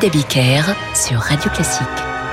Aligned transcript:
David 0.00 0.26
sur 0.94 1.18
Radio 1.18 1.50
Classique. 1.50 2.27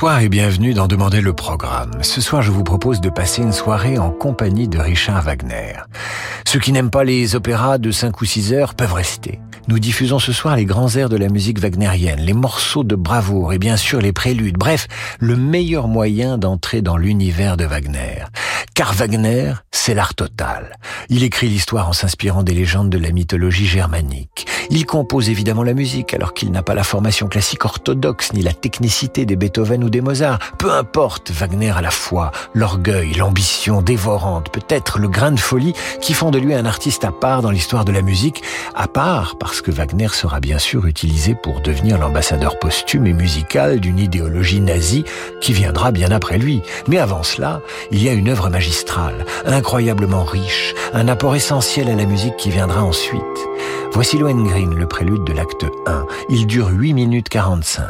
Bonsoir 0.00 0.22
et 0.22 0.30
bienvenue 0.30 0.72
dans 0.72 0.88
Demander 0.88 1.20
le 1.20 1.34
programme. 1.34 1.90
Ce 2.00 2.22
soir, 2.22 2.40
je 2.40 2.50
vous 2.50 2.64
propose 2.64 3.02
de 3.02 3.10
passer 3.10 3.42
une 3.42 3.52
soirée 3.52 3.98
en 3.98 4.10
compagnie 4.10 4.66
de 4.66 4.78
Richard 4.78 5.20
Wagner. 5.20 5.74
Ceux 6.46 6.58
qui 6.58 6.72
n'aiment 6.72 6.88
pas 6.88 7.04
les 7.04 7.36
opéras 7.36 7.76
de 7.76 7.90
5 7.90 8.18
ou 8.18 8.24
6 8.24 8.54
heures 8.54 8.74
peuvent 8.74 8.94
rester. 8.94 9.40
Nous 9.68 9.78
diffusons 9.78 10.18
ce 10.18 10.32
soir 10.32 10.56
les 10.56 10.64
grands 10.64 10.88
airs 10.96 11.10
de 11.10 11.18
la 11.18 11.28
musique 11.28 11.58
wagnérienne, 11.58 12.20
les 12.20 12.32
morceaux 12.32 12.82
de 12.82 12.96
bravoure 12.96 13.52
et 13.52 13.58
bien 13.58 13.76
sûr 13.76 14.00
les 14.00 14.14
préludes. 14.14 14.56
Bref, 14.56 14.88
le 15.18 15.36
meilleur 15.36 15.86
moyen 15.86 16.38
d'entrer 16.38 16.80
dans 16.80 16.96
l'univers 16.96 17.58
de 17.58 17.66
Wagner. 17.66 18.24
Car 18.74 18.94
Wagner, 18.94 19.52
c'est 19.70 19.92
l'art 19.92 20.14
total. 20.14 20.78
Il 21.10 21.24
écrit 21.24 21.48
l'histoire 21.48 21.90
en 21.90 21.92
s'inspirant 21.92 22.42
des 22.42 22.54
légendes 22.54 22.88
de 22.88 22.96
la 22.96 23.10
mythologie 23.10 23.66
germanique. 23.66 24.46
Il 24.72 24.86
compose 24.86 25.28
évidemment 25.28 25.64
la 25.64 25.74
musique 25.74 26.14
alors 26.14 26.32
qu'il 26.32 26.52
n'a 26.52 26.62
pas 26.62 26.74
la 26.74 26.84
formation 26.84 27.26
classique 27.26 27.64
orthodoxe 27.64 28.32
ni 28.34 28.40
la 28.40 28.52
technicité 28.52 29.26
des 29.26 29.34
Beethoven 29.34 29.82
ou 29.82 29.90
des 29.90 30.00
Mozart. 30.00 30.38
Peu 30.58 30.72
importe, 30.72 31.32
Wagner 31.32 31.70
a 31.70 31.80
la 31.80 31.90
foi, 31.90 32.30
l'orgueil, 32.54 33.14
l'ambition 33.14 33.82
dévorante, 33.82 34.52
peut-être 34.52 35.00
le 35.00 35.08
grain 35.08 35.32
de 35.32 35.40
folie 35.40 35.74
qui 36.00 36.14
font 36.14 36.30
de 36.30 36.38
lui 36.38 36.54
un 36.54 36.66
artiste 36.66 37.04
à 37.04 37.10
part 37.10 37.42
dans 37.42 37.50
l'histoire 37.50 37.84
de 37.84 37.90
la 37.90 38.00
musique, 38.00 38.44
à 38.76 38.86
part 38.86 39.38
parce 39.38 39.60
que 39.60 39.72
Wagner 39.72 40.06
sera 40.08 40.38
bien 40.38 40.60
sûr 40.60 40.86
utilisé 40.86 41.34
pour 41.34 41.60
devenir 41.62 41.98
l'ambassadeur 41.98 42.56
posthume 42.60 43.08
et 43.08 43.12
musical 43.12 43.80
d'une 43.80 43.98
idéologie 43.98 44.60
nazie 44.60 45.04
qui 45.40 45.52
viendra 45.52 45.90
bien 45.90 46.12
après 46.12 46.38
lui. 46.38 46.62
Mais 46.86 46.98
avant 46.98 47.24
cela, 47.24 47.60
il 47.90 48.00
y 48.00 48.08
a 48.08 48.12
une 48.12 48.28
œuvre 48.28 48.48
magistrale, 48.50 49.26
incroyablement 49.46 50.22
riche, 50.22 50.74
un 50.94 51.08
apport 51.08 51.34
essentiel 51.34 51.88
à 51.88 51.96
la 51.96 52.04
musique 52.04 52.36
qui 52.36 52.50
viendra 52.50 52.84
ensuite. 52.84 53.20
Voici 53.92 54.18
Lohengrin, 54.18 54.59
le 54.66 54.86
prélude 54.86 55.24
de 55.24 55.32
l'acte 55.32 55.64
1. 55.86 56.06
Il 56.28 56.46
dure 56.46 56.68
8 56.68 56.92
minutes 56.92 57.28
45. 57.28 57.84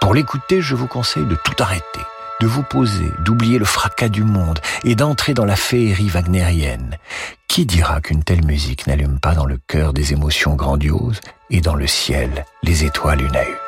Pour 0.00 0.14
l'écouter, 0.14 0.60
je 0.60 0.74
vous 0.74 0.86
conseille 0.86 1.26
de 1.26 1.34
tout 1.34 1.60
arrêter, 1.60 2.00
de 2.40 2.46
vous 2.46 2.62
poser, 2.62 3.10
d'oublier 3.24 3.58
le 3.58 3.64
fracas 3.64 4.08
du 4.08 4.22
monde 4.22 4.60
et 4.84 4.94
d'entrer 4.94 5.34
dans 5.34 5.44
la 5.44 5.56
féerie 5.56 6.08
wagnérienne. 6.08 6.96
Qui 7.48 7.66
dira 7.66 8.00
qu'une 8.00 8.22
telle 8.22 8.44
musique 8.44 8.86
n'allume 8.86 9.18
pas 9.18 9.34
dans 9.34 9.46
le 9.46 9.58
cœur 9.66 9.92
des 9.92 10.12
émotions 10.12 10.54
grandioses 10.54 11.20
et 11.50 11.60
dans 11.60 11.74
le 11.74 11.86
ciel 11.86 12.44
les 12.62 12.84
étoiles 12.84 13.22
une 13.22 13.36
à 13.36 13.65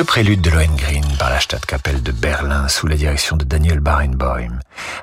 Le 0.00 0.04
prélude 0.04 0.40
de 0.40 0.48
Lohengrin 0.48 1.02
par 1.18 1.28
la 1.28 1.40
Stadtkapelle 1.40 2.02
de 2.02 2.10
Berlin 2.10 2.68
sous 2.68 2.86
la 2.86 2.96
direction 2.96 3.36
de 3.36 3.44
Daniel 3.44 3.80
Barenboim. 3.80 4.58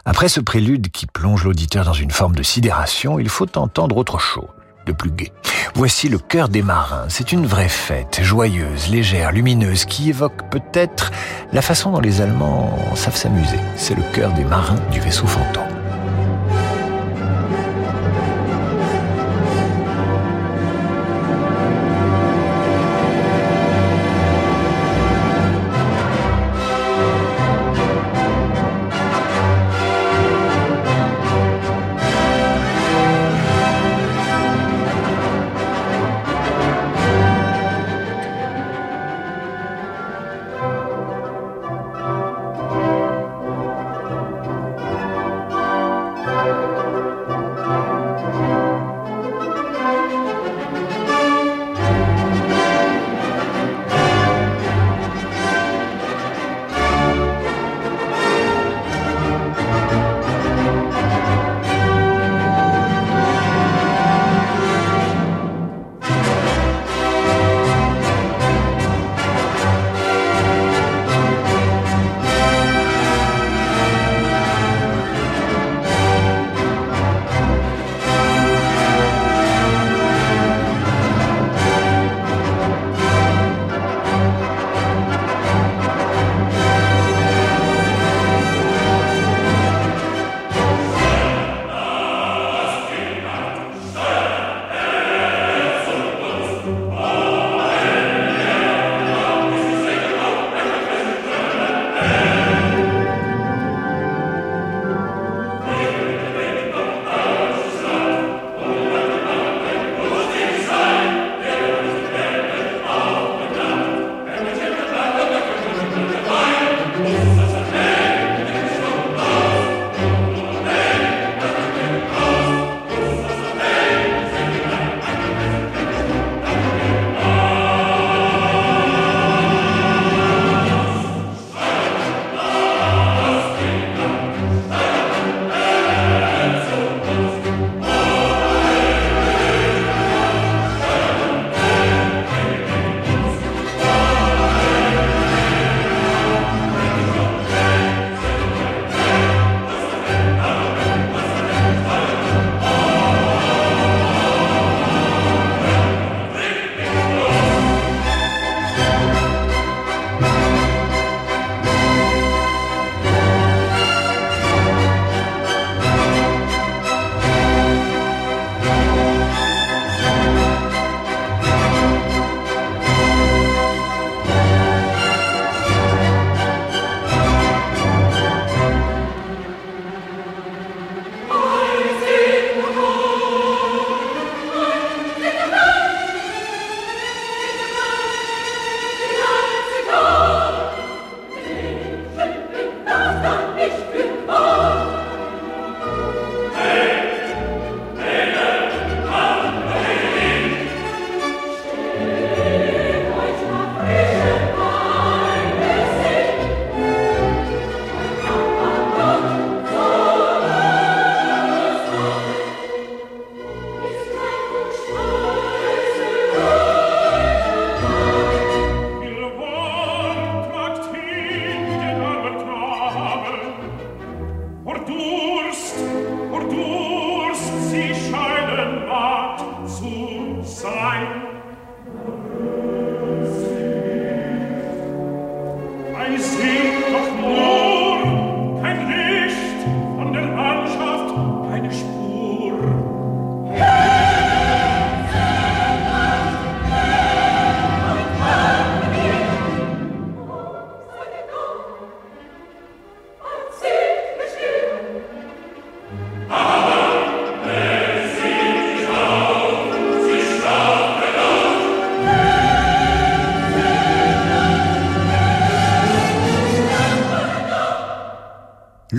Après 0.05 0.27
ce 0.27 0.39
prélude 0.39 0.89
qui 0.89 1.05
plonge 1.05 1.43
l'auditeur 1.43 1.85
dans 1.85 1.93
une 1.93 2.09
forme 2.09 2.35
de 2.35 2.41
sidération, 2.41 3.19
il 3.19 3.29
faut 3.29 3.59
entendre 3.59 3.95
autre 3.95 4.17
chose, 4.17 4.49
de 4.87 4.91
plus 4.93 5.11
gai. 5.11 5.31
Voici 5.75 6.09
le 6.09 6.17
cœur 6.17 6.49
des 6.49 6.63
marins. 6.63 7.05
C'est 7.09 7.31
une 7.31 7.45
vraie 7.45 7.69
fête, 7.69 8.23
joyeuse, 8.23 8.89
légère, 8.89 9.31
lumineuse, 9.31 9.85
qui 9.85 10.09
évoque 10.09 10.49
peut-être 10.49 11.11
la 11.53 11.61
façon 11.61 11.91
dont 11.91 12.01
les 12.01 12.21
Allemands 12.21 12.75
savent 12.95 13.15
s'amuser. 13.15 13.59
C'est 13.75 13.93
le 13.93 14.03
cœur 14.13 14.33
des 14.33 14.45
marins 14.45 14.81
du 14.91 14.99
vaisseau 14.99 15.27
fantôme. 15.27 15.76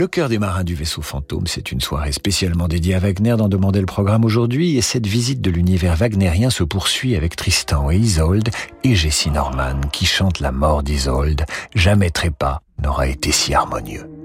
Cœur 0.09 0.29
des 0.29 0.39
marins 0.39 0.65
du 0.65 0.75
vaisseau 0.75 1.03
fantôme, 1.03 1.47
c'est 1.47 1.71
une 1.71 1.81
soirée 1.81 2.13
spécialement 2.13 2.67
dédiée 2.67 2.95
à 2.95 2.99
Wagner 2.99 3.37
d'en 3.37 3.49
demander 3.49 3.81
le 3.81 3.87
programme 3.87 4.25
aujourd'hui 4.25 4.77
et 4.77 4.83
cette 4.83 5.07
visite 5.07 5.41
de 5.41 5.51
l'univers 5.51 5.95
wagnérien 5.95 6.51
se 6.51 6.65
poursuit 6.65 7.15
avec 7.15 7.37
Tristan 7.37 7.91
et 7.91 7.97
Isolde 7.97 8.49
et 8.85 8.95
Jessie 8.95 9.31
Norman 9.31 9.81
qui 9.93 10.07
chante 10.07 10.41
la 10.41 10.51
mort 10.51 10.83
d'Isolde. 10.83 11.45
Jamais 11.75 12.11
trépas 12.11 12.61
n'aura 12.83 13.07
été 13.07 13.31
si 13.31 13.55
harmonieux. 13.55 14.18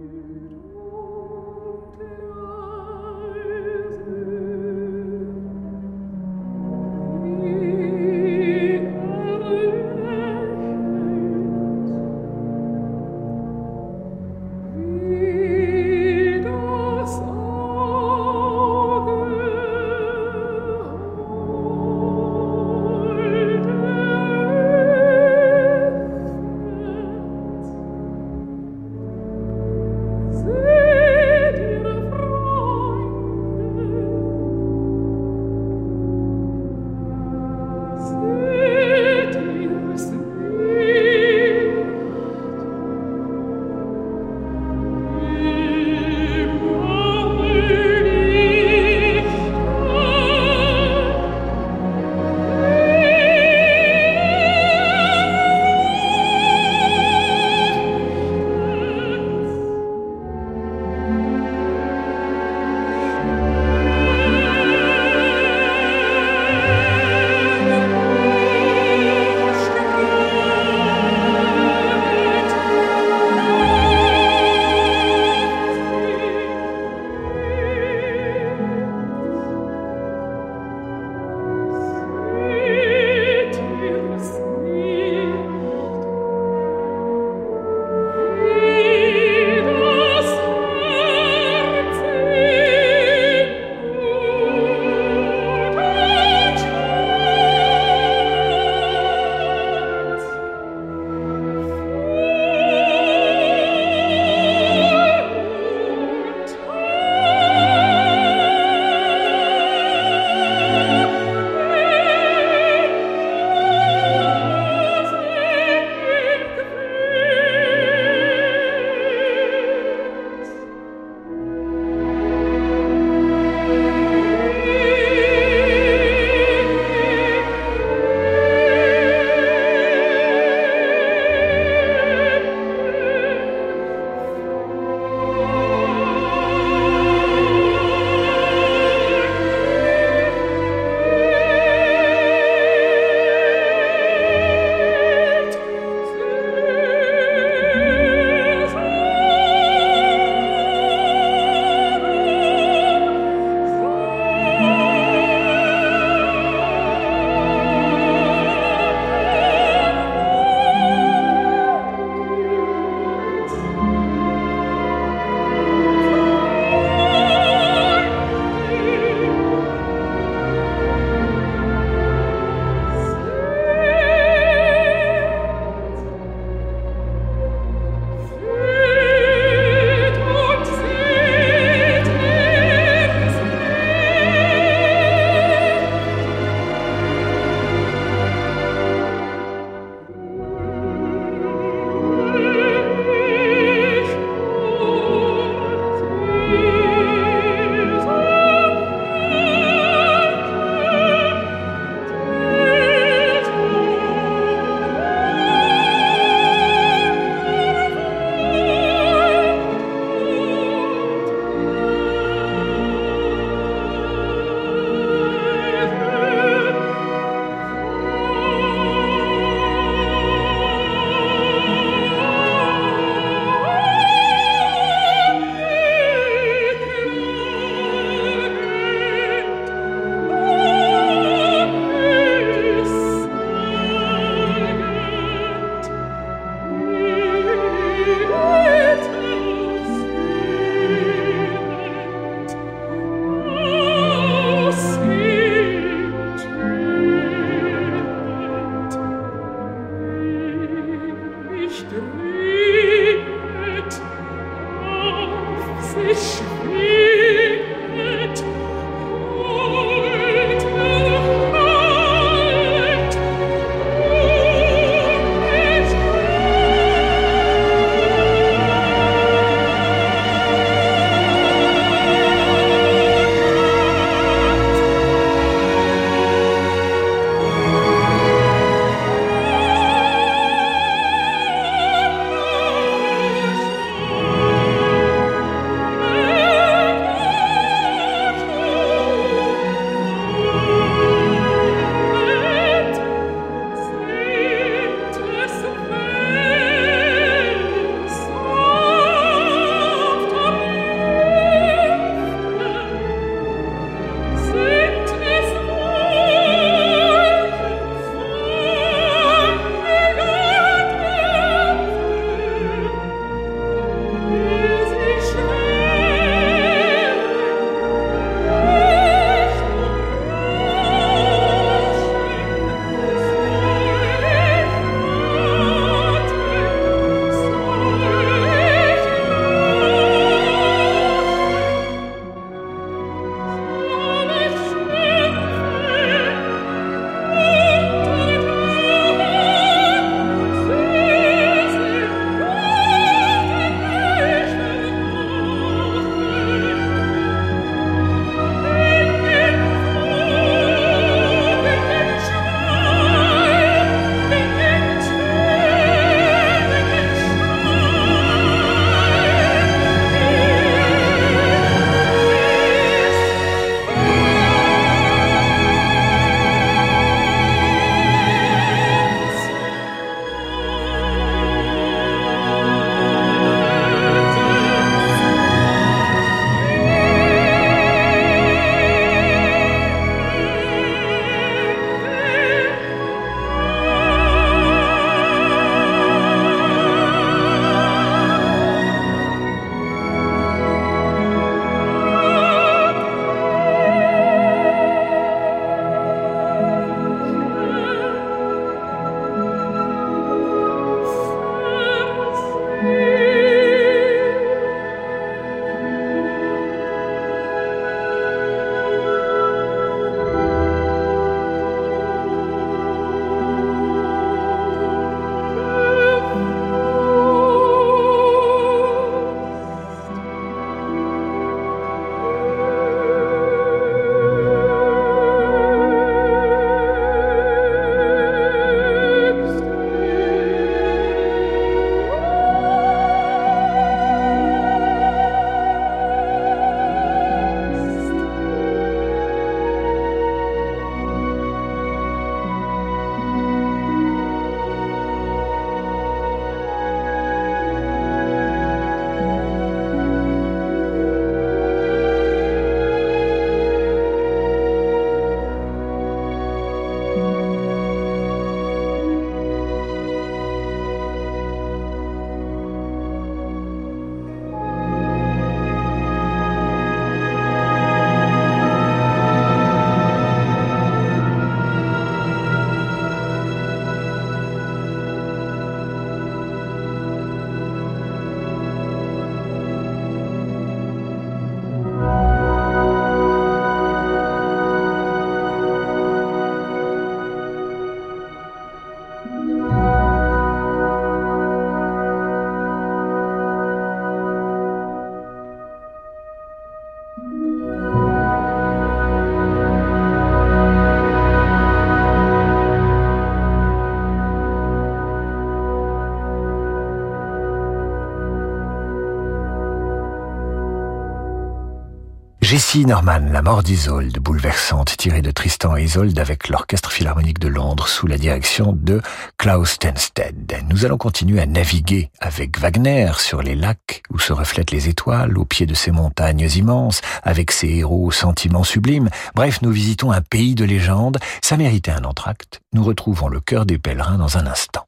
Jessie 512.54 512.86
Norman, 512.86 513.32
La 513.32 513.42
mort 513.42 513.64
d'Isolde, 513.64 514.20
bouleversante, 514.20 514.96
tirée 514.96 515.24
de 515.24 515.32
Tristan 515.32 515.76
et 515.76 515.86
Isolde 515.86 516.20
avec 516.20 516.50
l'Orchestre 516.50 516.92
Philharmonique 516.92 517.40
de 517.40 517.48
Londres 517.48 517.88
sous 517.88 518.06
la 518.06 518.20
direction 518.20 518.78
de 518.80 519.02
Klaus 519.40 519.72
Stenstedt. 519.72 520.64
Nous 520.70 520.86
allons 520.86 521.00
continuer 521.00 521.42
à 521.42 521.48
naviguer 521.48 522.12
avec 522.20 522.60
Wagner 522.60 523.12
sur 523.18 523.42
les 523.42 523.56
lacs 523.56 524.04
où 524.12 524.20
se 524.20 524.34
reflètent 524.34 524.70
les 524.70 524.88
étoiles, 524.88 525.36
au 525.40 525.46
pied 525.46 525.66
de 525.66 525.74
ces 525.74 525.90
montagnes 525.90 526.48
immenses, 526.56 527.02
avec 527.24 527.50
ses 527.50 527.70
héros 527.70 528.06
aux 528.06 528.12
sentiments 528.12 528.64
sublimes. 528.64 529.10
Bref, 529.34 529.64
nous 529.64 529.72
visitons 529.72 530.12
un 530.12 530.22
pays 530.22 530.54
de 530.54 530.64
légende. 530.64 531.18
Ça 531.42 531.58
méritait 531.58 531.90
un 531.90 532.04
entracte. 532.04 532.62
Nous 532.72 532.84
retrouvons 532.84 533.30
le 533.30 533.40
cœur 533.40 533.66
des 533.66 533.80
pèlerins 533.80 534.20
dans 534.20 534.38
un 534.38 534.46
instant. 534.46 534.86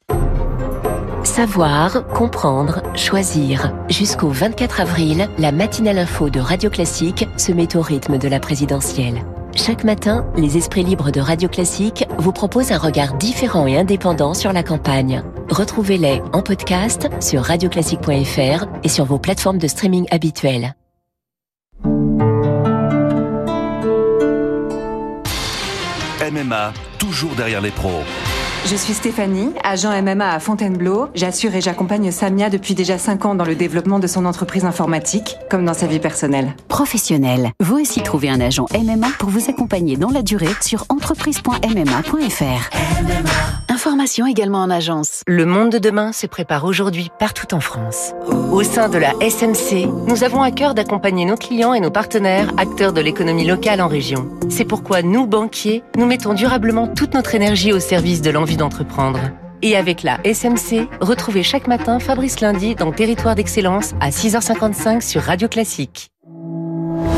Savoir, 1.26 2.06
comprendre, 2.14 2.84
choisir. 2.96 3.74
Jusqu'au 3.90 4.30
24 4.30 4.80
avril, 4.80 5.28
la 5.40 5.52
matinale 5.52 5.98
info 5.98 6.30
de 6.30 6.40
Radio 6.40 6.70
Classique 6.70 7.28
se 7.36 7.52
met 7.52 7.76
au 7.76 7.82
rythme 7.82 8.20
de 8.20 8.28
la 8.28 8.40
présidentielle. 8.40 9.24
Chaque 9.56 9.84
matin, 9.84 10.28
les 10.38 10.56
esprits 10.56 10.84
libres 10.84 11.12
de 11.12 11.20
Radio 11.20 11.50
Classique 11.50 12.06
vous 12.20 12.32
proposent 12.32 12.72
un 12.72 12.78
regard 12.78 13.16
différent 13.16 13.66
et 13.66 13.76
indépendant 13.76 14.36
sur 14.36 14.54
la 14.54 14.62
campagne. 14.62 15.24
Retrouvez-les 15.50 16.22
en 16.32 16.44
podcast 16.44 17.10
sur 17.20 17.42
radioclassique.fr 17.42 18.66
et 18.84 18.90
sur 18.90 19.06
vos 19.06 19.18
plateformes 19.18 19.58
de 19.58 19.68
streaming 19.68 20.06
habituelles. 20.12 20.76
MMA, 26.32 26.72
toujours 27.00 27.34
derrière 27.36 27.62
les 27.62 27.72
pros. 27.72 28.04
Je 28.66 28.76
suis 28.76 28.96
Stéphanie, 28.96 29.52
agent 29.64 29.92
MMA 30.02 30.28
à 30.28 30.40
Fontainebleau. 30.40 31.10
J'assure 31.14 31.54
et 31.54 31.62
j'accompagne 31.62 32.10
Samia 32.10 32.50
depuis 32.50 32.74
déjà 32.74 32.98
5 32.98 33.26
ans 33.26 33.36
dans 33.36 33.46
le 33.46 33.54
développement 33.54 34.00
de 34.00 34.08
son 34.08 34.26
entreprise 34.26 34.66
informatique, 34.66 35.38
comme 35.52 35.66
dans 35.66 35.76
sa 35.76 35.86
vie 35.86 36.00
personnelle. 36.00 36.56
Professionnel, 36.68 37.52
vous 37.60 37.78
aussi 37.80 38.02
trouvez 38.02 38.28
un 38.28 38.42
agent 38.42 38.66
MMA 38.74 39.10
pour 39.20 39.30
vous 39.30 39.52
accompagner 39.52 39.98
dans 39.98 40.10
la 40.10 40.24
durée 40.24 40.50
sur 40.62 40.86
entreprise.mma.fr. 40.90 42.70
Information 43.70 44.26
également 44.26 44.64
en 44.64 44.72
agence. 44.72 45.22
Le 45.28 45.46
monde 45.46 45.72
de 45.72 45.78
demain 45.78 46.12
se 46.12 46.26
prépare 46.26 46.66
aujourd'hui 46.66 47.12
partout 47.20 47.54
en 47.54 47.60
France. 47.60 48.14
Au 48.52 48.64
sein 48.64 48.90
de 48.90 48.98
la 48.98 49.12
SMC, 49.22 49.88
nous 50.08 50.24
avons 50.24 50.42
à 50.42 50.50
cœur 50.50 50.74
d'accompagner 50.74 51.26
nos 51.26 51.36
clients 51.36 51.74
et 51.74 51.82
nos 51.82 51.92
partenaires, 51.92 52.52
acteurs 52.58 52.94
de 52.94 53.02
l'économie 53.02 53.46
locale 53.46 53.82
en 53.82 53.88
région. 53.88 54.28
C'est 54.50 54.66
pourquoi 54.66 55.04
nous, 55.04 55.28
banquiers, 55.28 55.84
nous 55.98 56.06
mettons 56.06 56.34
durablement 56.34 56.88
toute 56.88 57.14
notre 57.14 57.36
énergie 57.36 57.74
au 57.74 57.80
service 57.80 58.22
de 58.22 58.32
d'entreprendre. 58.58 59.20
Et 59.62 59.76
avec 59.76 60.04
la 60.04 60.20
SMC, 60.24 60.88
retrouvez 61.02 61.44
chaque 61.44 61.68
matin 61.68 62.00
Fabrice 62.00 62.40
Lundi 62.40 62.76
dans 62.76 62.92
Territoire 62.92 63.36
d'Excellence 63.36 63.94
à 64.00 64.10
6h55 64.10 65.02
sur 65.02 65.24
Radio 65.24 65.48
Classique. 65.48 66.10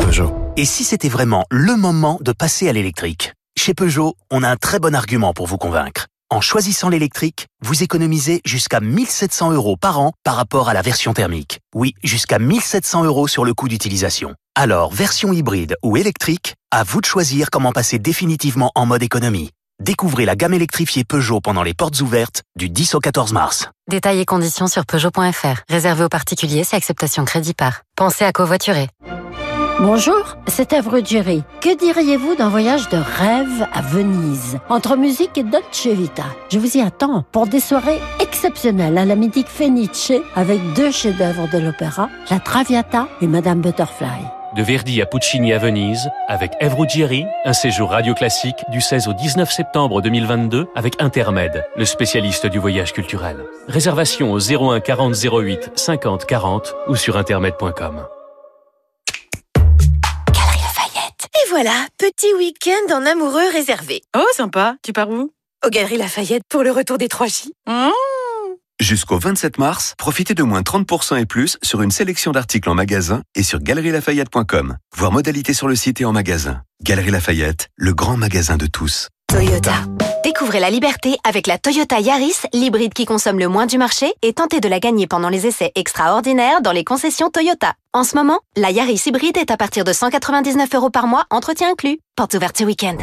Peugeot. 0.02 0.34
Et 0.56 0.65
si 0.65 0.84
c'était 0.84 1.10
vraiment 1.10 1.45
le 1.50 1.76
moment 1.76 2.17
de 2.21 2.32
passer 2.32 2.69
à 2.69 2.73
l'électrique? 2.73 3.34
Chez 3.58 3.73
Peugeot, 3.73 4.15
on 4.32 4.43
a 4.43 4.50
un 4.50 4.56
très 4.56 4.80
bon 4.80 4.95
argument 4.95 5.34
pour 5.34 5.47
vous 5.47 5.58
convaincre. 5.58 6.08
En 6.30 6.41
choisissant 6.41 6.89
l'électrique, 6.89 7.47
vous 7.62 7.84
économisez 7.84 8.41
jusqu'à 8.45 8.82
1700 8.82 9.54
euros 9.54 9.78
par 9.78 10.00
an 10.00 10.12
par 10.23 10.36
rapport 10.36 10.67
à 10.67 10.73
la 10.73 10.82
version 10.82 11.13
thermique. 11.13 11.60
Oui, 11.73 11.93
jusqu'à 12.04 12.38
1700 12.38 13.06
euros 13.06 13.28
sur 13.28 13.45
le 13.45 13.54
coût 13.54 13.67
d'utilisation. 13.67 14.36
Alors, 14.54 14.91
version 14.93 15.32
hybride 15.32 15.76
ou 15.84 15.95
électrique, 15.95 16.56
à 16.71 16.84
vous 16.84 17.00
de 17.00 17.06
choisir 17.06 17.50
comment 17.50 17.71
passer 17.71 17.97
définitivement 17.97 18.71
en 18.76 18.86
mode 18.86 19.04
économie. 19.04 19.52
Découvrez 19.79 20.25
la 20.25 20.35
gamme 20.35 20.55
électrifiée 20.55 21.03
Peugeot 21.03 21.39
pendant 21.39 21.61
les 21.61 21.75
portes 21.75 22.01
ouvertes 22.01 22.41
du 22.57 22.67
10 22.67 22.95
au 22.95 22.99
14 22.99 23.31
mars. 23.31 23.69
Détails 23.87 24.19
et 24.19 24.25
conditions 24.25 24.67
sur 24.67 24.85
Peugeot.fr. 24.87 25.61
Réservé 25.69 26.03
aux 26.03 26.09
particuliers, 26.09 26.63
c'est 26.63 26.75
acceptation 26.75 27.25
crédit 27.25 27.53
par. 27.53 27.83
Pensez 27.95 28.25
à 28.25 28.31
covoiturer. 28.31 28.89
Bonjour, 29.79 30.35
c'est 30.47 30.73
Evre 30.73 31.05
Jerry. 31.05 31.43
Que 31.61 31.77
diriez-vous 31.77 32.35
d'un 32.35 32.49
voyage 32.49 32.89
de 32.89 32.97
rêve 32.97 33.67
à 33.71 33.81
Venise? 33.83 34.57
Entre 34.67 34.97
musique 34.97 35.37
et 35.37 35.43
Dolce 35.43 35.85
Vita. 35.85 36.25
Je 36.49 36.57
vous 36.57 36.75
y 36.75 36.81
attends 36.81 37.23
pour 37.31 37.45
des 37.45 37.59
soirées 37.59 38.01
exceptionnelles 38.19 38.97
à 38.97 39.05
la 39.05 39.15
mythique 39.15 39.47
Fenice 39.47 40.11
avec 40.35 40.59
deux 40.73 40.89
chefs-d'œuvre 40.89 41.47
de 41.53 41.59
l'opéra, 41.59 42.09
La 42.31 42.39
Traviata 42.39 43.07
et 43.21 43.27
Madame 43.27 43.61
Butterfly. 43.61 44.25
De 44.55 44.63
Verdi 44.63 45.01
à 45.01 45.05
Puccini 45.05 45.51
à 45.53 45.57
Venise, 45.57 46.10
avec 46.27 46.53
Ève 46.62 46.75
Ruggieri, 46.75 47.25
un 47.43 47.53
séjour 47.53 47.91
radio 47.91 48.13
classique 48.13 48.55
du 48.69 48.79
16 48.79 49.10
au 49.10 49.13
19 49.13 49.51
septembre 49.51 50.01
2022 50.01 50.67
avec 50.73 51.01
Intermed, 51.01 51.65
le 51.75 51.86
spécialiste 51.86 52.47
du 52.47 52.57
voyage 52.57 52.93
culturel. 52.93 53.38
Réservation 53.67 54.31
au 54.31 54.39
01 54.39 54.79
40 54.79 55.13
08 55.13 55.71
50 55.75 56.25
40 56.25 56.75
ou 56.88 56.95
sur 56.95 57.17
intermed.com. 57.17 58.07
Galerie 60.33 60.62
Lafayette. 60.62 61.27
Et 61.36 61.49
voilà, 61.49 61.86
petit 61.97 62.33
week-end 62.33 62.95
en 62.95 63.05
amoureux 63.05 63.51
réservé. 63.51 64.01
Oh, 64.15 64.25
sympa. 64.33 64.75
Tu 64.81 64.93
pars 64.93 65.10
où? 65.10 65.31
Aux 65.65 65.69
Galeries 65.69 65.97
Lafayette 65.97 66.43
pour 66.49 66.63
le 66.63 66.71
retour 66.71 66.97
des 66.97 67.07
3J. 67.07 67.49
Mmh. 67.67 67.89
Jusqu'au 68.79 69.17
27 69.17 69.57
mars, 69.57 69.95
profitez 69.97 70.35
de 70.35 70.43
moins 70.43 70.61
30% 70.61 71.19
et 71.19 71.25
plus 71.25 71.57
sur 71.63 71.81
une 71.81 71.89
sélection 71.89 72.31
d'articles 72.31 72.69
en 72.69 72.75
magasin 72.75 73.23
et 73.33 73.41
sur 73.41 73.59
galerielafayette.com. 73.59 74.77
Voir 74.95 75.11
modalité 75.11 75.53
sur 75.55 75.67
le 75.67 75.75
site 75.75 75.99
et 75.99 76.05
en 76.05 76.13
magasin. 76.13 76.61
Galerie 76.83 77.09
Lafayette, 77.09 77.69
le 77.75 77.95
grand 77.95 78.17
magasin 78.17 78.55
de 78.55 78.67
tous. 78.67 79.07
Toyota. 79.27 79.73
Découvrez 80.23 80.59
la 80.59 80.69
liberté 80.69 81.17
avec 81.23 81.47
la 81.47 81.57
Toyota 81.57 81.99
Yaris, 81.99 82.43
l'hybride 82.53 82.93
qui 82.93 83.05
consomme 83.05 83.39
le 83.39 83.47
moins 83.47 83.65
du 83.65 83.79
marché 83.79 84.13
et 84.21 84.33
tentez 84.33 84.59
de 84.59 84.69
la 84.69 84.79
gagner 84.79 85.07
pendant 85.07 85.29
les 85.29 85.47
essais 85.47 85.71
extraordinaires 85.73 86.61
dans 86.61 86.71
les 86.71 86.83
concessions 86.83 87.31
Toyota. 87.31 87.73
En 87.93 88.03
ce 88.03 88.15
moment, 88.15 88.39
la 88.55 88.69
Yaris 88.69 89.01
hybride 89.07 89.37
est 89.37 89.49
à 89.49 89.57
partir 89.57 89.85
de 89.85 89.91
199 89.91 90.69
euros 90.75 90.91
par 90.91 91.07
mois, 91.07 91.23
entretien 91.31 91.71
inclus. 91.71 91.97
Porte 92.15 92.35
ouverte 92.35 92.57
ce 92.59 92.63
week-end. 92.63 92.97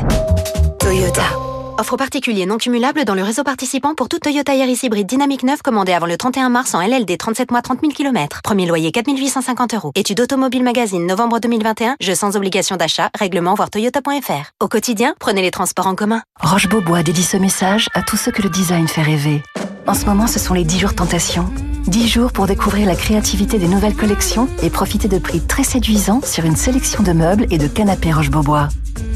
Toyota. 0.78 1.53
Offre 1.76 1.96
particulier 1.96 2.46
non 2.46 2.56
cumulable 2.56 3.04
dans 3.04 3.14
le 3.14 3.22
réseau 3.24 3.42
participant 3.42 3.96
pour 3.96 4.08
toute 4.08 4.22
Toyota 4.22 4.54
Yaris 4.54 4.78
hybride 4.84 5.08
dynamique 5.08 5.42
9 5.42 5.60
commandée 5.60 5.92
avant 5.92 6.06
le 6.06 6.16
31 6.16 6.48
mars 6.48 6.72
en 6.74 6.80
LLD 6.80 7.18
37 7.18 7.50
mois 7.50 7.62
30 7.62 7.80
000 7.80 7.92
km. 7.92 8.40
Premier 8.44 8.66
loyer 8.66 8.92
4 8.92 9.08
850 9.08 9.74
euros. 9.74 9.90
Étude 9.96 10.20
Automobile 10.20 10.62
Magazine 10.62 11.04
novembre 11.04 11.40
2021. 11.40 11.96
Jeu 11.98 12.14
sans 12.14 12.36
obligation 12.36 12.76
d'achat. 12.76 13.10
Règlement 13.18 13.54
voir 13.54 13.70
toyota.fr. 13.70 14.52
Au 14.60 14.68
quotidien, 14.68 15.14
prenez 15.18 15.42
les 15.42 15.50
transports 15.50 15.88
en 15.88 15.96
commun. 15.96 16.22
Roche 16.40 16.68
Beaubois 16.68 17.02
dédie 17.02 17.24
ce 17.24 17.36
message 17.36 17.88
à 17.92 18.02
tous 18.02 18.16
ceux 18.16 18.30
que 18.30 18.42
le 18.42 18.50
design 18.50 18.86
fait 18.86 19.02
rêver. 19.02 19.42
En 19.86 19.92
ce 19.92 20.06
moment, 20.06 20.26
ce 20.26 20.38
sont 20.38 20.54
les 20.54 20.64
10 20.64 20.78
jours 20.78 20.94
tentation. 20.94 21.44
10 21.88 22.08
jours 22.08 22.32
pour 22.32 22.46
découvrir 22.46 22.86
la 22.86 22.96
créativité 22.96 23.58
des 23.58 23.68
nouvelles 23.68 23.94
collections 23.94 24.48
et 24.62 24.70
profiter 24.70 25.08
de 25.08 25.18
prix 25.18 25.40
très 25.40 25.62
séduisants 25.62 26.22
sur 26.24 26.46
une 26.46 26.56
sélection 26.56 27.02
de 27.02 27.12
meubles 27.12 27.46
et 27.50 27.58
de 27.58 27.66
canapés 27.66 28.12
Roche 28.12 28.30
Beaubois. 28.30 28.68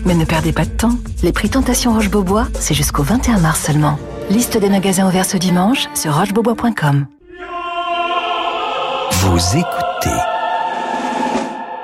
Mais 0.04 0.14
ne 0.14 0.26
perdez 0.26 0.52
pas 0.52 0.66
de 0.66 0.70
temps. 0.70 0.94
Les 1.22 1.32
prix 1.32 1.48
Tentation 1.48 1.94
Roche 1.94 2.10
Beaubois, 2.10 2.48
c'est 2.60 2.74
jusqu'au 2.74 3.02
21 3.02 3.38
mars 3.38 3.62
seulement. 3.62 3.98
Liste 4.28 4.58
des 4.58 4.68
magasins 4.68 5.08
ouverts 5.08 5.24
ce 5.24 5.38
dimanche 5.38 5.88
sur 5.94 6.14
rochebeaubois.com. 6.14 7.06
Vous 9.12 9.56
écoutez 9.56 10.16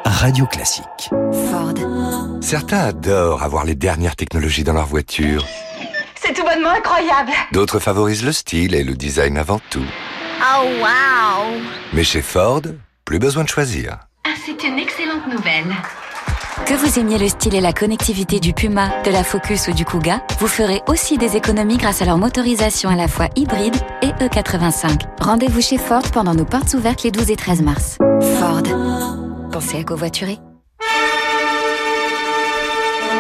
Radio 0.05 0.45
Classique. 0.47 1.11
Ford. 1.51 1.75
Certains 2.43 2.81
adorent 2.81 3.43
avoir 3.43 3.65
les 3.65 3.75
dernières 3.75 4.17
technologies 4.17 4.65
dans 4.65 4.75
leur 4.75 4.87
voiture. 4.87 5.47
C'est 6.25 6.33
tout 6.33 6.43
bonnement 6.43 6.71
incroyable. 6.71 7.33
D'autres 7.53 7.79
favorisent 7.79 8.25
le 8.25 8.33
style 8.33 8.75
et 8.75 8.83
le 8.83 8.95
design 8.95 9.37
avant 9.37 9.61
tout. 9.69 9.85
Oh 10.41 10.65
wow. 10.81 11.61
Mais 11.93 12.03
chez 12.03 12.23
Ford, 12.23 12.63
plus 13.05 13.19
besoin 13.19 13.45
de 13.45 13.49
choisir. 13.49 13.99
Ah, 14.25 14.31
c'est 14.45 14.67
une 14.67 14.79
excellente 14.79 15.27
nouvelle. 15.27 15.75
Que 16.65 16.73
vous 16.73 16.99
aimiez 16.99 17.19
le 17.19 17.29
style 17.29 17.55
et 17.55 17.61
la 17.61 17.75
connectivité 17.75 18.41
du 18.41 18.55
Puma, 18.55 18.89
de 19.05 19.11
la 19.11 19.23
Focus 19.23 19.69
ou 19.69 19.73
du 19.73 19.85
Kuga, 19.85 20.23
vous 20.39 20.47
ferez 20.47 20.81
aussi 20.87 21.19
des 21.19 21.37
économies 21.37 21.77
grâce 21.77 22.01
à 22.01 22.07
leur 22.07 22.17
motorisation 22.17 22.89
à 22.89 22.97
la 22.97 23.09
fois 23.09 23.29
hybride 23.37 23.77
et 24.01 24.13
E85. 24.25 25.03
Rendez-vous 25.21 25.61
chez 25.61 25.77
Ford 25.77 26.05
pendant 26.11 26.35
nos 26.35 26.47
portes 26.47 26.73
ouvertes 26.73 27.03
les 27.03 27.11
12 27.11 27.33
et 27.33 27.37
13 27.37 27.61
mars. 27.61 27.99
Ford. 28.39 28.63
Pensez 29.53 29.79
à 29.79 29.85
covoiturer. 29.85 30.39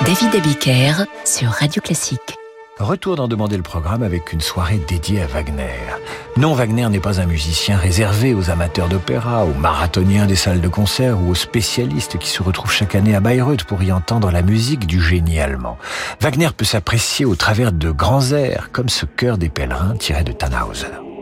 David 0.07 0.37
Abiker 0.37 1.05
sur 1.25 1.51
Radio 1.51 1.83
Classique. 1.83 2.39
Retour 2.81 3.15
d'en 3.15 3.29
demander 3.29 3.57
le 3.57 3.63
programme 3.63 4.03
avec 4.03 4.33
une 4.33 4.41
soirée 4.41 4.81
dédiée 4.89 5.23
à 5.23 5.29
Wagner. 5.29 5.71
Non, 6.37 6.55
Wagner 6.55 6.89
n'est 6.89 6.99
pas 6.99 7.21
un 7.21 7.27
musicien 7.27 7.77
réservé 7.77 8.35
aux 8.35 8.51
amateurs 8.51 8.89
d'opéra, 8.89 9.45
aux 9.45 9.55
marathoniens 9.55 10.27
des 10.27 10.35
salles 10.35 10.61
de 10.61 10.67
concert 10.67 11.21
ou 11.21 11.31
aux 11.31 11.37
spécialistes 11.37 12.19
qui 12.19 12.29
se 12.29 12.43
retrouvent 12.43 12.73
chaque 12.73 12.97
année 12.97 13.15
à 13.15 13.21
Bayreuth 13.21 13.63
pour 13.63 13.81
y 13.85 13.93
entendre 13.93 14.33
la 14.33 14.43
musique 14.43 14.89
du 14.89 15.01
génie 15.01 15.39
allemand. 15.39 15.79
Wagner 16.21 16.51
peut 16.57 16.65
s'apprécier 16.65 17.25
au 17.25 17.37
travers 17.37 17.71
de 17.71 17.93
grands 17.93 18.33
airs, 18.33 18.71
comme 18.73 18.89
ce 18.89 19.07
chœur 19.07 19.39
des 19.39 19.51
pèlerins 19.51 19.95
tiré 19.97 20.25
de 20.25 20.33
Tannhauser. 20.33 21.14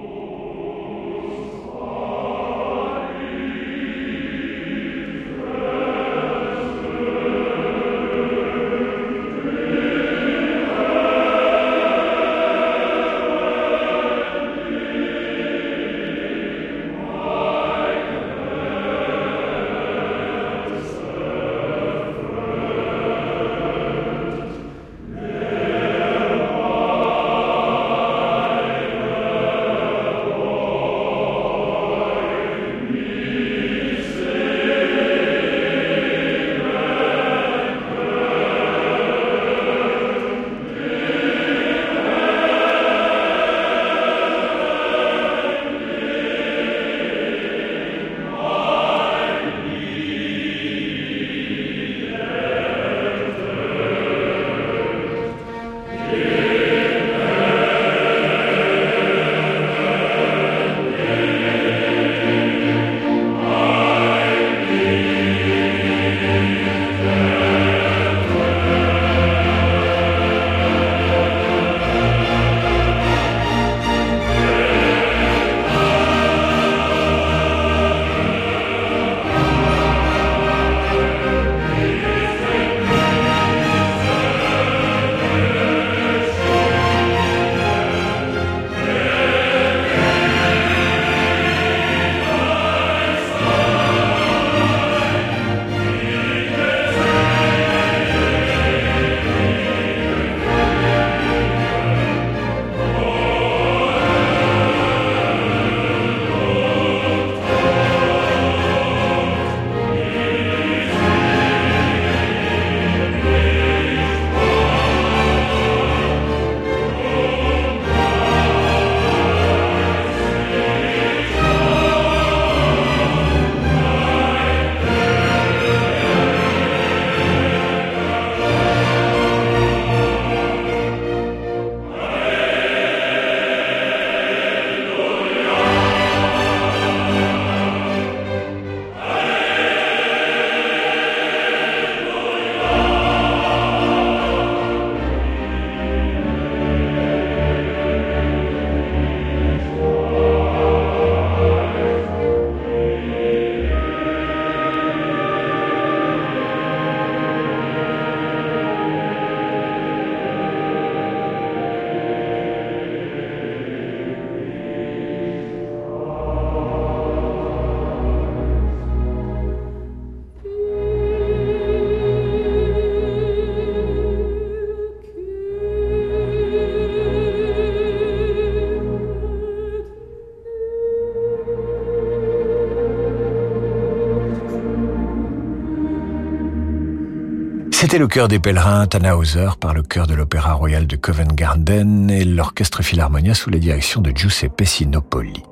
C'était 187.93 188.01
le 188.01 188.09
chœur 188.09 188.29
des 188.29 188.39
pèlerins 188.39 188.87
Tannhauser 188.87 189.51
par 189.61 189.75
le 189.75 189.83
chœur 189.83 190.07
de 190.07 190.15
l'Opéra 190.15 190.55
Royal 190.55 190.87
de 190.87 190.97
Covent 190.97 191.35
Garden 191.35 192.09
et 192.11 192.25
l'orchestre 192.25 192.83
Philharmonia 192.83 193.35
sous 193.35 193.51
la 193.51 193.59
direction 193.59 194.01
de 194.01 194.13
Giuseppe 194.17 194.65
Sinopoli. 194.65 195.43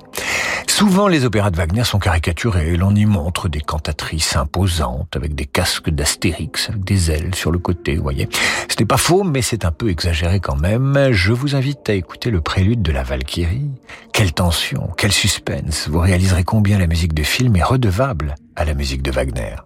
Souvent, 0.67 1.07
les 1.07 1.27
opéras 1.27 1.51
de 1.51 1.59
Wagner 1.59 1.85
sont 1.85 1.99
caricaturés. 1.99 2.79
L'on 2.79 2.95
y 2.95 3.05
montre 3.05 3.51
des 3.51 3.61
cantatrices 3.61 4.37
imposantes 4.37 5.15
avec 5.17 5.35
des 5.35 5.45
casques 5.45 5.91
d'Astérix, 5.91 6.71
avec 6.71 6.83
des 6.83 7.11
ailes 7.11 7.35
sur 7.35 7.51
le 7.51 7.59
côté, 7.59 7.97
voyez. 7.97 8.27
Ce 8.71 8.77
n'est 8.79 8.87
pas 8.87 8.97
faux, 8.97 9.23
mais 9.23 9.43
c'est 9.43 9.67
un 9.67 9.71
peu 9.71 9.91
exagéré 9.91 10.41
quand 10.41 10.57
même. 10.57 11.11
Je 11.13 11.35
vous 11.35 11.57
invite 11.57 11.91
à 11.91 11.93
écouter 11.93 12.31
le 12.31 12.41
prélude 12.41 12.81
de 12.81 12.91
la 12.91 13.03
Valkyrie. 13.03 13.71
Quelle 14.15 14.33
tension, 14.33 14.89
quel 14.97 15.13
suspense. 15.13 15.89
Vous 15.91 16.01
réaliserez 16.01 16.45
combien 16.45 16.79
la 16.79 16.87
musique 16.87 17.13
de 17.13 17.23
film 17.23 17.55
est 17.57 17.63
redevable 17.63 18.35
à 18.57 18.65
la 18.65 18.73
musique 18.73 19.03
de 19.03 19.11
Wagner. 19.11 19.57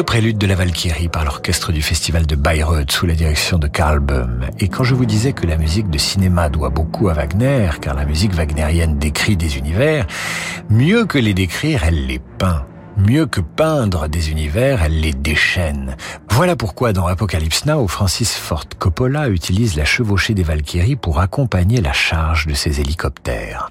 Le 0.00 0.04
prélude 0.04 0.38
de 0.38 0.46
la 0.46 0.54
Valkyrie 0.54 1.10
par 1.10 1.26
l'orchestre 1.26 1.72
du 1.72 1.82
festival 1.82 2.24
de 2.24 2.34
Bayreuth 2.34 2.90
sous 2.90 3.04
la 3.04 3.14
direction 3.14 3.58
de 3.58 3.66
Karl 3.66 4.00
Böhm. 4.00 4.46
Et 4.58 4.68
quand 4.68 4.82
je 4.82 4.94
vous 4.94 5.04
disais 5.04 5.34
que 5.34 5.46
la 5.46 5.58
musique 5.58 5.90
de 5.90 5.98
cinéma 5.98 6.48
doit 6.48 6.70
beaucoup 6.70 7.10
à 7.10 7.12
Wagner, 7.12 7.68
car 7.82 7.94
la 7.94 8.06
musique 8.06 8.32
wagnérienne 8.32 8.98
décrit 8.98 9.36
des 9.36 9.58
univers, 9.58 10.06
mieux 10.70 11.04
que 11.04 11.18
les 11.18 11.34
décrire, 11.34 11.84
elle 11.84 12.06
les 12.06 12.18
peint. 12.18 12.64
Mieux 12.96 13.26
que 13.26 13.42
peindre 13.42 14.08
des 14.08 14.30
univers, 14.30 14.82
elle 14.82 15.00
les 15.00 15.12
déchaîne. 15.12 15.98
Voilà 16.30 16.56
pourquoi 16.56 16.94
dans 16.94 17.06
Apocalypse 17.06 17.66
Now, 17.66 17.86
Francis 17.86 18.34
Ford 18.34 18.64
Coppola 18.78 19.28
utilise 19.28 19.76
la 19.76 19.84
chevauchée 19.84 20.32
des 20.32 20.44
Valkyries 20.44 20.96
pour 20.96 21.20
accompagner 21.20 21.82
la 21.82 21.92
charge 21.92 22.46
de 22.46 22.54
ses 22.54 22.80
hélicoptères. 22.80 23.70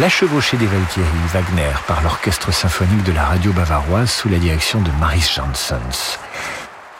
La 0.00 0.08
chevauchée 0.08 0.56
des 0.56 0.66
Valkyries, 0.66 1.06
Wagner, 1.32 1.72
par 1.88 2.02
l'orchestre 2.02 2.52
symphonique 2.52 3.02
de 3.02 3.10
la 3.10 3.24
radio 3.24 3.52
bavaroise 3.52 4.08
sous 4.08 4.28
la 4.28 4.38
direction 4.38 4.80
de 4.80 4.90
Maris 5.00 5.28
Jansons. 5.34 6.18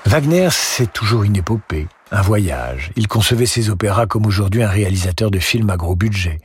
Wagner, 0.05 0.49
c'est 0.51 0.93
toujours 0.93 1.23
une 1.23 1.37
épopée, 1.37 1.87
un 2.11 2.23
voyage. 2.23 2.91
Il 2.97 3.07
concevait 3.07 3.47
ses 3.47 3.71
opéras 3.71 4.07
comme 4.07 4.27
aujourd'hui 4.27 4.65
un 4.65 4.69
réalisateur 4.69 5.31
de 5.31 5.39
films 5.39 5.71
à 5.71 5.77
gros 5.77 5.95
budget. 5.95 6.41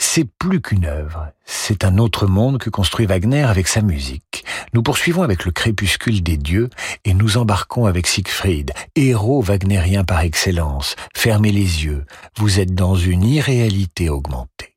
C'est 0.00 0.26
plus 0.40 0.60
qu'une 0.60 0.86
œuvre, 0.86 1.28
c'est 1.44 1.84
un 1.84 1.98
autre 1.98 2.26
monde 2.26 2.58
que 2.58 2.70
construit 2.70 3.06
Wagner 3.06 3.44
avec 3.44 3.68
sa 3.68 3.80
musique. 3.80 4.44
Nous 4.72 4.82
poursuivons 4.82 5.22
avec 5.22 5.44
le 5.44 5.52
crépuscule 5.52 6.20
des 6.20 6.36
dieux 6.36 6.68
et 7.04 7.14
nous 7.14 7.36
embarquons 7.36 7.86
avec 7.86 8.08
Siegfried, 8.08 8.72
héros 8.96 9.40
wagnérien 9.40 10.02
par 10.02 10.22
excellence. 10.22 10.96
Fermez 11.14 11.52
les 11.52 11.84
yeux, 11.84 12.06
vous 12.38 12.58
êtes 12.58 12.74
dans 12.74 12.96
une 12.96 13.22
irréalité 13.22 14.08
augmentée. 14.08 14.74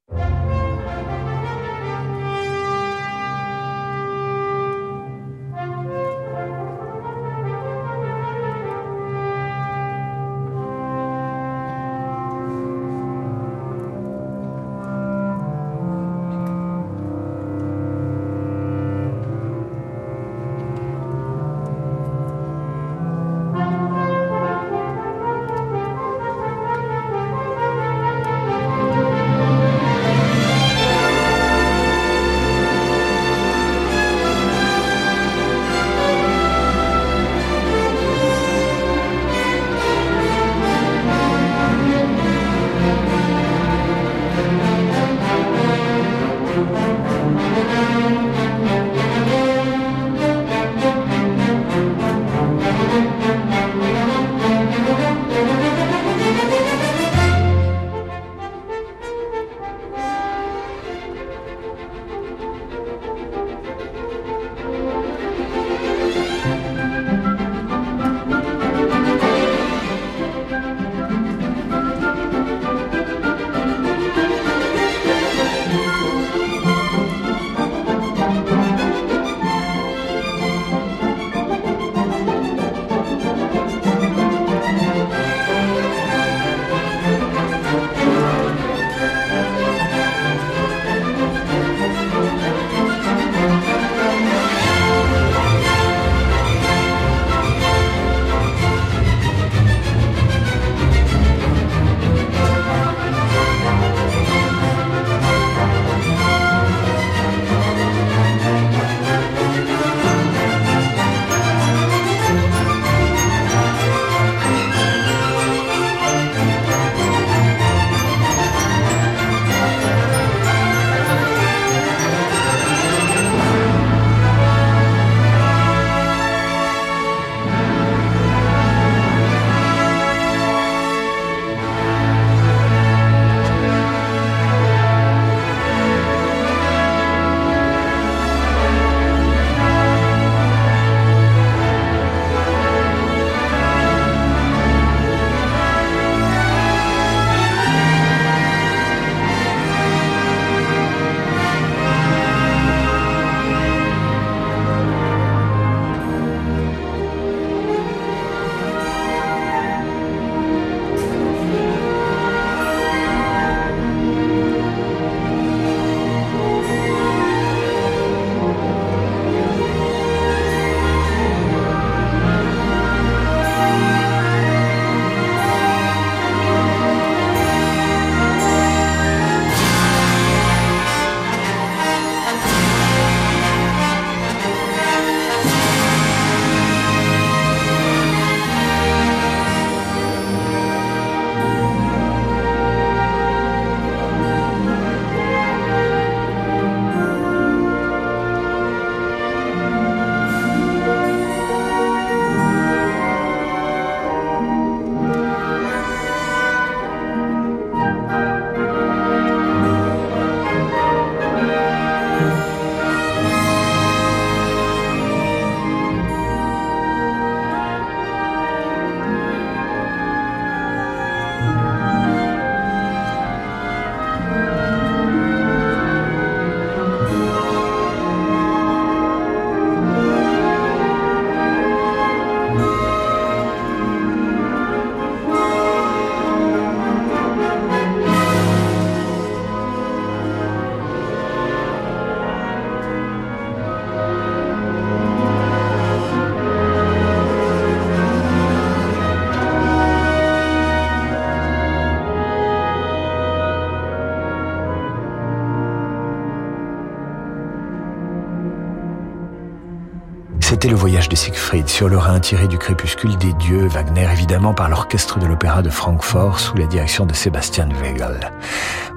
De 261.10 261.16
Siegfried 261.16 261.68
sur 261.68 261.88
le 261.88 261.98
Rhin 261.98 262.20
tiré 262.20 262.48
du 262.48 262.58
crépuscule 262.58 263.16
des 263.18 263.34
dieux, 263.34 263.68
Wagner 263.68 264.08
évidemment 264.12 264.56
par 264.56 264.70
l'orchestre 264.70 265.20
de 265.20 265.28
l'opéra 265.28 265.62
de 265.62 265.70
Francfort 265.70 266.40
sous 266.40 266.58
la 266.58 266.66
direction 266.66 267.06
de 267.06 267.14
Sébastien 267.14 267.70
Weigel. 267.80 268.32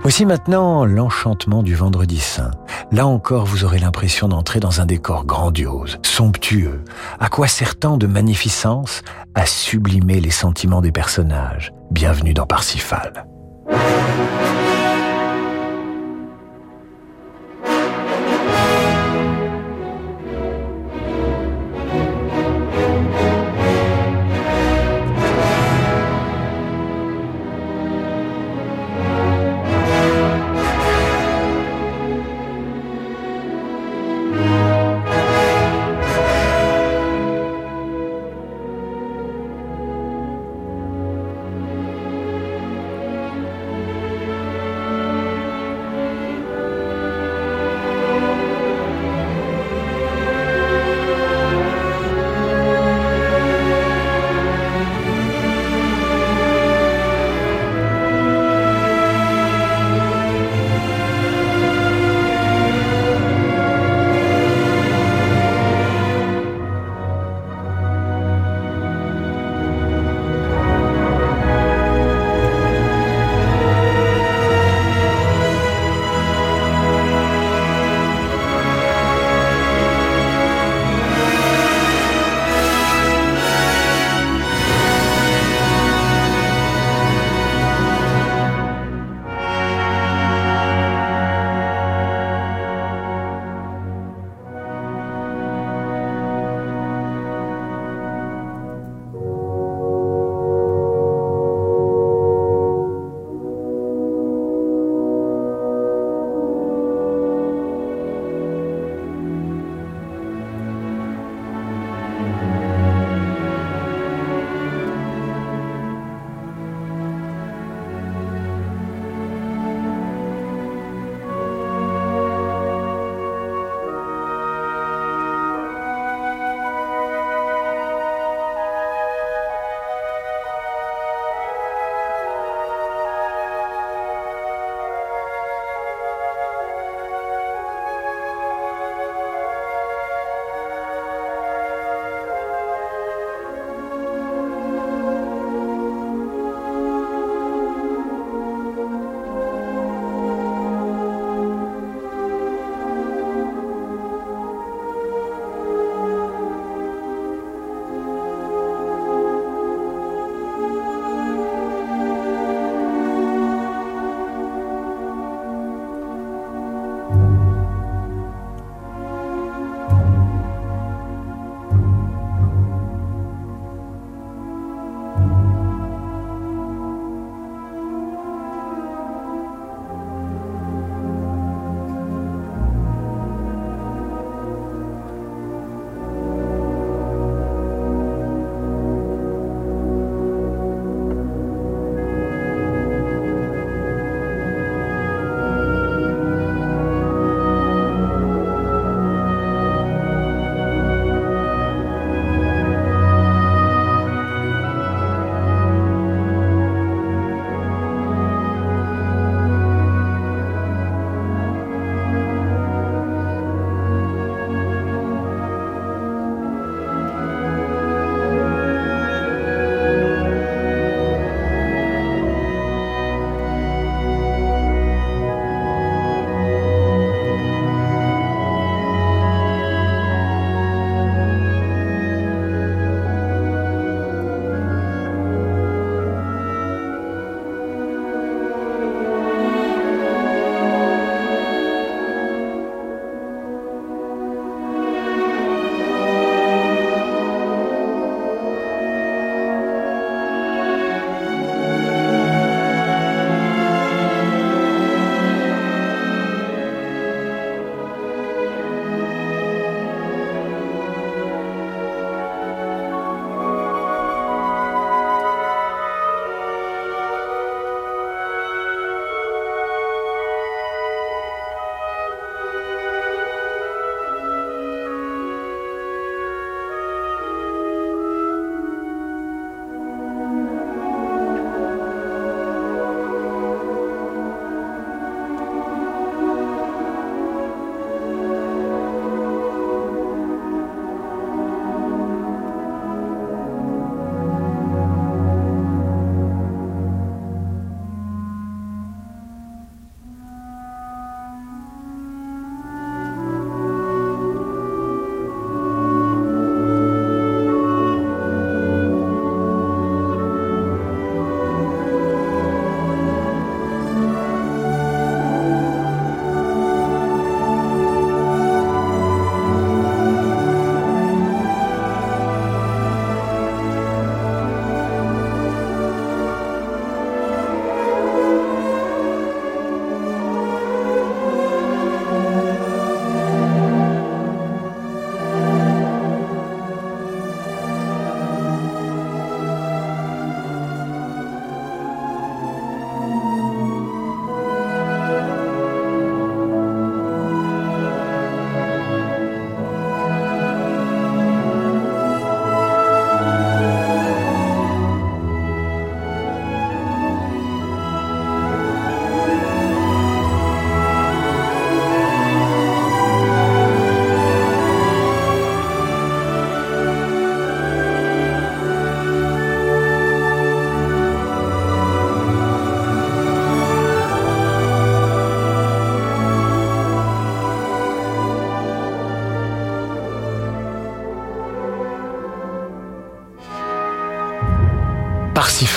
Voici 0.01 0.25
maintenant 0.25 0.87
l'enchantement 0.87 1.63
du 1.63 1.75
vendredi 1.75 2.19
saint. 2.19 2.51
Là 2.93 3.07
encore, 3.07 3.45
vous 3.45 3.65
aurez 3.65 3.79
l'impression 3.79 4.27
d'entrer 4.27 4.59
dans 4.59 4.81
un 4.81 4.87
décor 4.87 5.27
grandiose, 5.27 5.99
somptueux. 6.03 6.83
À 7.21 7.29
quoi 7.29 7.47
sert 7.47 7.79
tant 7.79 7.99
de 7.99 8.07
magnificence 8.07 9.03
À 9.35 9.45
sublimer 9.45 10.21
les 10.21 10.31
sentiments 10.31 10.81
des 10.81 10.93
personnages. 10.93 11.73
Bienvenue 11.91 12.33
dans 12.33 12.47
Parsifal. 12.47 13.28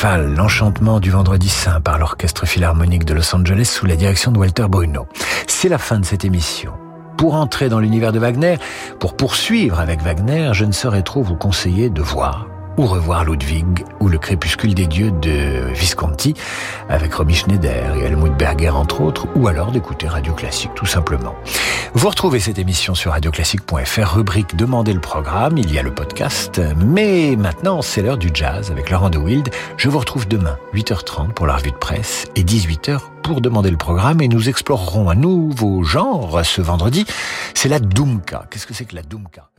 L'enchantement 0.03 0.99
du 0.99 1.11
vendredi 1.11 1.47
saint 1.47 1.79
par 1.79 1.99
l'Orchestre 1.99 2.47
Philharmonique 2.47 3.05
de 3.05 3.13
Los 3.13 3.35
Angeles 3.35 3.65
sous 3.65 3.85
la 3.85 3.95
direction 3.95 4.31
de 4.31 4.39
Walter 4.39 4.65
Bruno. 4.67 5.07
C'est 5.45 5.69
la 5.69 5.77
fin 5.77 5.99
de 5.99 6.05
cette 6.05 6.25
émission. 6.25 6.73
Pour 7.19 7.35
entrer 7.35 7.69
dans 7.69 7.79
l'univers 7.79 8.11
de 8.11 8.17
Wagner, 8.17 8.57
pour 8.99 9.15
poursuivre 9.15 9.79
avec 9.79 10.01
Wagner, 10.01 10.49
je 10.53 10.65
ne 10.65 10.71
saurais 10.71 11.03
trop 11.03 11.21
vous 11.21 11.35
conseiller 11.35 11.91
de 11.91 12.01
voir 12.01 12.47
ou 12.81 12.87
revoir 12.87 13.25
Ludwig 13.25 13.85
ou 13.99 14.07
Le 14.07 14.17
crépuscule 14.17 14.73
des 14.73 14.87
dieux 14.87 15.11
de 15.11 15.71
Visconti 15.71 16.33
avec 16.89 17.13
Romy 17.13 17.35
Schneider 17.35 17.95
et 17.95 18.05
Helmut 18.05 18.35
Berger 18.35 18.71
entre 18.71 19.01
autres, 19.01 19.27
ou 19.35 19.47
alors 19.47 19.71
d'écouter 19.71 20.07
Radio 20.07 20.33
Classique 20.33 20.71
tout 20.73 20.87
simplement. 20.87 21.35
Vous 21.93 22.09
retrouvez 22.09 22.39
cette 22.39 22.57
émission 22.57 22.95
sur 22.95 23.11
radioclassique.fr, 23.11 24.15
rubrique 24.15 24.55
Demandez 24.55 24.93
le 24.93 24.99
programme, 24.99 25.59
il 25.59 25.71
y 25.71 25.77
a 25.77 25.83
le 25.83 25.93
podcast, 25.93 26.59
mais 26.75 27.35
maintenant 27.37 27.83
c'est 27.83 28.01
l'heure 28.01 28.17
du 28.17 28.31
jazz 28.33 28.71
avec 28.71 28.89
Laurent 28.89 29.11
de 29.11 29.19
Wild. 29.19 29.49
Je 29.77 29.87
vous 29.87 29.99
retrouve 29.99 30.27
demain, 30.27 30.57
8h30 30.73 31.33
pour 31.33 31.45
la 31.45 31.57
revue 31.57 31.71
de 31.71 31.77
presse 31.77 32.25
et 32.35 32.43
18h 32.43 32.99
pour 33.21 33.41
demander 33.41 33.69
le 33.69 33.77
programme 33.77 34.21
et 34.21 34.27
nous 34.27 34.49
explorerons 34.49 35.07
un 35.11 35.15
nouveau 35.15 35.83
genre 35.83 36.43
ce 36.43 36.63
vendredi, 36.63 37.05
c'est 37.53 37.69
la 37.69 37.79
Doomka. 37.79 38.47
Qu'est-ce 38.49 38.65
que 38.65 38.73
c'est 38.73 38.85
que 38.85 38.95
la 38.95 39.03
Doomka 39.03 39.51